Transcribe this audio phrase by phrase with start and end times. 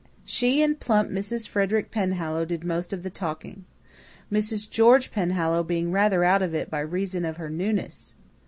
[0.25, 1.47] She and plump Mrs.
[1.47, 3.65] Frederick Penhallow did most of the talking.
[4.31, 4.67] Mrs.
[4.67, 8.15] George Penhallow being rather out of it by reason of her newness.